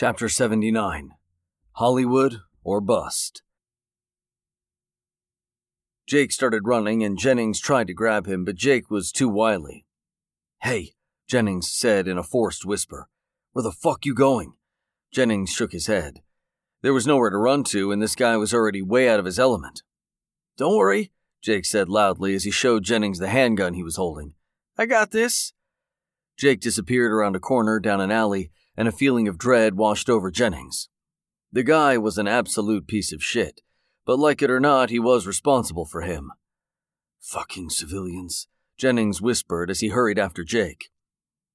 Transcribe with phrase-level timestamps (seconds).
[0.00, 1.10] Chapter 79
[1.72, 3.42] Hollywood or Bust.
[6.08, 9.84] Jake started running, and Jennings tried to grab him, but Jake was too wily.
[10.62, 10.94] Hey,
[11.28, 13.10] Jennings said in a forced whisper.
[13.52, 14.54] Where the fuck you going?
[15.12, 16.22] Jennings shook his head.
[16.80, 19.38] There was nowhere to run to, and this guy was already way out of his
[19.38, 19.82] element.
[20.56, 21.12] Don't worry,
[21.42, 24.32] Jake said loudly as he showed Jennings the handgun he was holding.
[24.78, 25.52] I got this.
[26.38, 30.30] Jake disappeared around a corner down an alley, and a feeling of dread washed over
[30.30, 30.88] Jennings.
[31.52, 33.60] The guy was an absolute piece of shit,
[34.06, 36.32] but like it or not, he was responsible for him.
[37.20, 40.90] Fucking civilians, Jennings whispered as he hurried after Jake.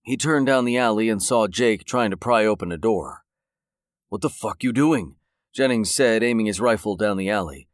[0.03, 3.23] He turned down the alley and saw Jake trying to pry open a door.
[4.09, 5.15] What the fuck you doing?
[5.53, 7.67] Jennings said, aiming his rifle down the alley.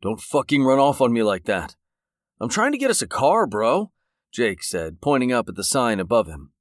[0.00, 1.76] Don't fucking run off on me like that.
[2.40, 3.90] I'm trying to get us a car, bro,
[4.32, 6.52] Jake said, pointing up at the sign above him.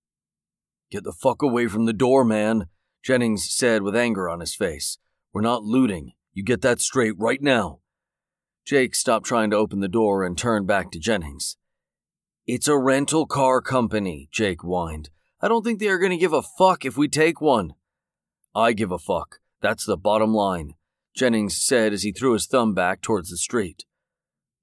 [0.91, 2.67] Get the fuck away from the door, man,
[3.03, 4.97] Jennings said with anger on his face.
[5.33, 6.13] We're not looting.
[6.33, 7.79] You get that straight right now.
[8.65, 11.57] Jake stopped trying to open the door and turned back to Jennings.
[12.47, 15.09] It's a rental car company, Jake whined.
[15.41, 17.73] I don't think they are going to give a fuck if we take one.
[18.55, 19.39] I give a fuck.
[19.61, 20.75] That's the bottom line,
[21.15, 23.85] Jennings said as he threw his thumb back towards the street.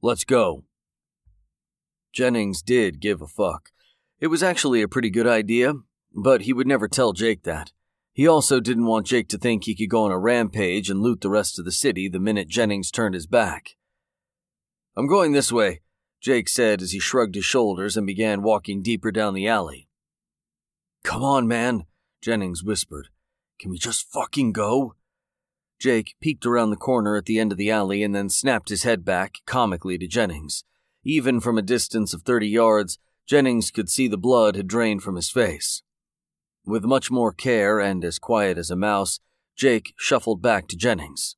[0.00, 0.64] Let's go.
[2.12, 3.70] Jennings did give a fuck.
[4.20, 5.74] It was actually a pretty good idea,
[6.14, 7.72] but he would never tell Jake that.
[8.12, 11.22] He also didn't want Jake to think he could go on a rampage and loot
[11.22, 13.76] the rest of the city the minute Jennings turned his back.
[14.96, 15.80] I'm going this way,
[16.20, 19.88] Jake said as he shrugged his shoulders and began walking deeper down the alley.
[21.02, 21.86] Come on, man,
[22.20, 23.08] Jennings whispered.
[23.58, 24.94] Can we just fucking go?
[25.80, 28.84] Jake peeked around the corner at the end of the alley and then snapped his
[28.84, 30.64] head back comically to Jennings.
[31.02, 35.16] Even from a distance of 30 yards, Jennings could see the blood had drained from
[35.16, 35.82] his face.
[36.64, 39.18] With much more care and as quiet as a mouse,
[39.56, 41.36] Jake shuffled back to Jennings.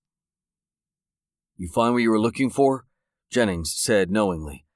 [1.56, 2.84] You find what you were looking for?
[3.30, 4.67] Jennings said knowingly.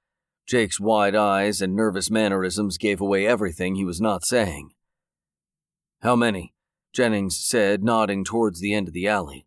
[0.46, 4.70] Jake's wide eyes and nervous mannerisms gave away everything he was not saying.
[6.00, 6.54] How many?
[6.94, 9.46] Jennings said, nodding towards the end of the alley.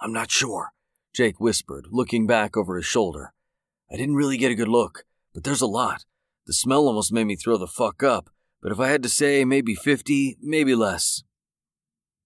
[0.00, 0.72] I'm not sure,
[1.12, 3.34] Jake whispered, looking back over his shoulder.
[3.92, 5.04] I didn't really get a good look,
[5.34, 6.04] but there's a lot.
[6.46, 8.30] The smell almost made me throw the fuck up,
[8.62, 11.22] but if I had to say, maybe 50, maybe less.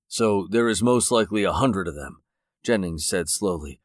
[0.09, 2.23] So there is most likely a hundred of them,
[2.63, 3.81] Jennings said slowly.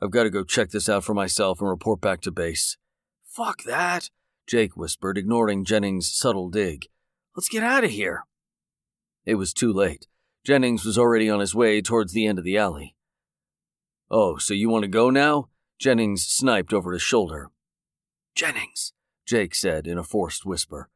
[0.00, 2.76] I've got to go check this out for myself and report back to base.
[3.24, 4.10] Fuck that,
[4.46, 6.86] Jake whispered, ignoring Jennings' subtle dig.
[7.34, 8.24] Let's get out of here.
[9.24, 10.06] It was too late.
[10.44, 12.94] Jennings was already on his way towards the end of the alley.
[14.10, 15.48] Oh, so you want to go now?
[15.78, 17.50] Jennings sniped over his shoulder.
[18.34, 18.92] Jennings,
[19.26, 20.90] Jake said in a forced whisper.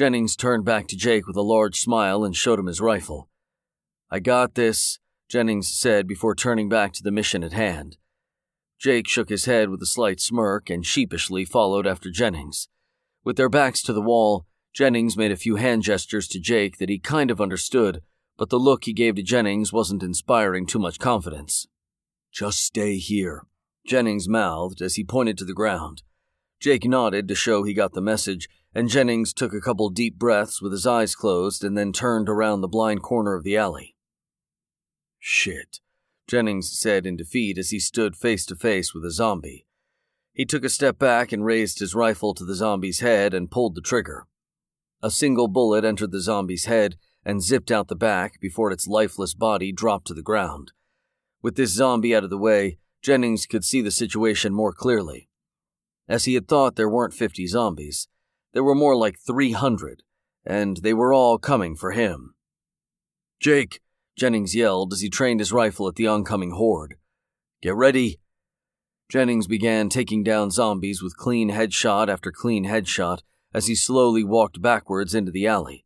[0.00, 3.28] Jennings turned back to Jake with a large smile and showed him his rifle.
[4.10, 7.98] I got this, Jennings said before turning back to the mission at hand.
[8.78, 12.66] Jake shook his head with a slight smirk and sheepishly followed after Jennings.
[13.24, 16.88] With their backs to the wall, Jennings made a few hand gestures to Jake that
[16.88, 18.00] he kind of understood,
[18.38, 21.66] but the look he gave to Jennings wasn't inspiring too much confidence.
[22.32, 23.42] Just stay here,
[23.86, 26.04] Jennings mouthed as he pointed to the ground.
[26.58, 30.62] Jake nodded to show he got the message, and Jennings took a couple deep breaths
[30.62, 33.96] with his eyes closed and then turned around the blind corner of the alley.
[35.18, 35.80] Shit,
[36.26, 39.66] Jennings said in defeat as he stood face to face with a zombie.
[40.32, 43.74] He took a step back and raised his rifle to the zombie's head and pulled
[43.74, 44.26] the trigger.
[45.02, 49.34] A single bullet entered the zombie's head and zipped out the back before its lifeless
[49.34, 50.72] body dropped to the ground.
[51.42, 55.28] With this zombie out of the way, Jennings could see the situation more clearly.
[56.08, 58.08] As he had thought, there weren't 50 zombies.
[58.52, 60.02] There were more like 300,
[60.44, 62.34] and they were all coming for him.
[63.38, 63.80] Jake,
[64.16, 66.96] Jennings yelled as he trained his rifle at the oncoming horde.
[67.62, 68.20] Get ready.
[69.08, 73.20] Jennings began taking down zombies with clean headshot after clean headshot
[73.52, 75.84] as he slowly walked backwards into the alley.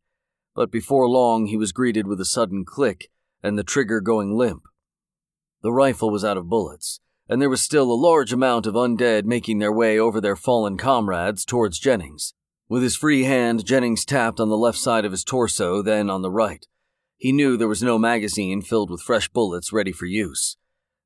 [0.55, 3.09] But before long, he was greeted with a sudden click
[3.43, 4.63] and the trigger going limp.
[5.61, 9.25] The rifle was out of bullets, and there was still a large amount of undead
[9.25, 12.33] making their way over their fallen comrades towards Jennings.
[12.67, 16.23] With his free hand, Jennings tapped on the left side of his torso, then on
[16.23, 16.65] the right.
[17.17, 20.57] He knew there was no magazine filled with fresh bullets ready for use.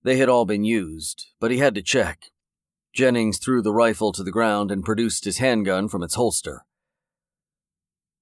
[0.03, 2.31] They had all been used, but he had to check.
[2.93, 6.65] Jennings threw the rifle to the ground and produced his handgun from its holster.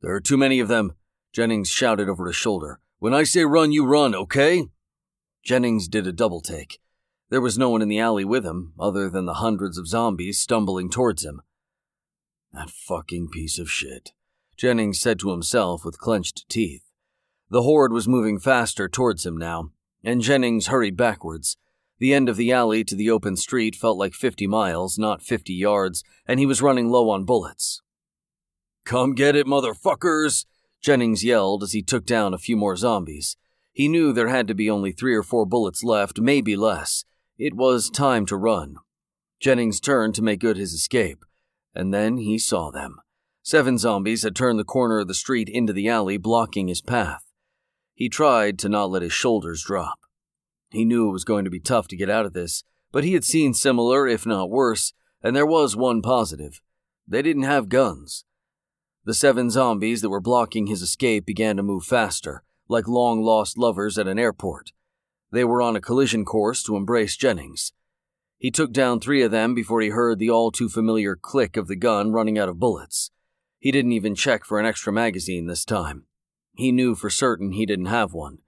[0.01, 0.93] There are too many of them,
[1.31, 2.79] Jennings shouted over his shoulder.
[2.99, 4.65] When I say run, you run, okay?
[5.43, 6.79] Jennings did a double take.
[7.29, 10.39] There was no one in the alley with him, other than the hundreds of zombies
[10.39, 11.41] stumbling towards him.
[12.57, 14.13] That fucking piece of shit,
[14.57, 16.89] Jennings said to himself with clenched teeth.
[17.51, 19.69] The horde was moving faster towards him now,
[20.03, 21.57] and Jennings hurried backwards.
[21.99, 25.53] The end of the alley to the open street felt like 50 miles, not 50
[25.53, 27.83] yards, and he was running low on bullets.
[28.85, 30.45] Come get it, motherfuckers!
[30.81, 33.37] Jennings yelled as he took down a few more zombies.
[33.71, 37.05] He knew there had to be only three or four bullets left, maybe less.
[37.37, 38.77] It was time to run.
[39.39, 41.23] Jennings turned to make good his escape,
[41.77, 42.97] and then he saw them.
[43.43, 47.23] Seven zombies had turned the corner of the street into the alley, blocking his path.
[47.93, 49.99] He tried to not let his shoulders drop.
[50.71, 53.13] He knew it was going to be tough to get out of this, but he
[53.13, 54.91] had seen similar, if not worse,
[55.21, 56.61] and there was one positive.
[57.07, 58.25] They didn't have guns.
[59.05, 63.55] The seven zombies that were blocking his escape began to move faster, like long lost
[63.55, 64.71] lovers at an airport.
[65.31, 67.71] They were on a collision course to embrace Jennings.
[68.37, 71.67] He took down three of them before he heard the all too familiar click of
[71.67, 73.11] the gun running out of bullets.
[73.59, 76.05] He didn't even check for an extra magazine this time.
[76.53, 78.39] He knew for certain he didn't have one.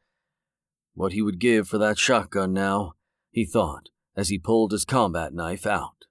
[0.93, 2.93] What he would give for that shotgun now,
[3.31, 6.05] he thought, as he pulled his combat knife out.